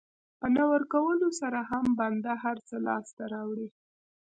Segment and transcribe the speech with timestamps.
[0.39, 3.69] په نه ورکولو سره هم بنده هر څه لاسته راوړي.